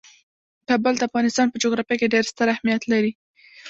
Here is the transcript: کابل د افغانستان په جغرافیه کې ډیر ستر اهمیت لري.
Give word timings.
کابل 0.69 0.93
د 0.97 1.01
افغانستان 1.09 1.47
په 1.49 1.57
جغرافیه 1.63 1.95
کې 1.99 2.11
ډیر 2.13 2.23
ستر 2.31 2.47
اهمیت 2.53 2.83
لري. 2.91 3.11